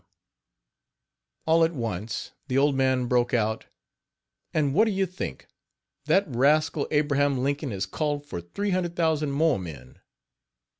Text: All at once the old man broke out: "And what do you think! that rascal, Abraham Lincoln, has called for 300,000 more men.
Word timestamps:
All 1.45 1.63
at 1.63 1.73
once 1.75 2.31
the 2.47 2.57
old 2.57 2.73
man 2.73 3.05
broke 3.05 3.35
out: 3.35 3.67
"And 4.51 4.73
what 4.73 4.85
do 4.85 4.91
you 4.91 5.05
think! 5.05 5.45
that 6.05 6.25
rascal, 6.27 6.87
Abraham 6.89 7.37
Lincoln, 7.43 7.69
has 7.69 7.85
called 7.85 8.25
for 8.25 8.41
300,000 8.41 9.29
more 9.29 9.59
men. 9.59 9.99